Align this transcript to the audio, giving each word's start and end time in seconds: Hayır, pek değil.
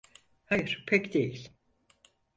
Hayır, 0.45 0.83
pek 0.87 1.13
değil. 1.13 1.51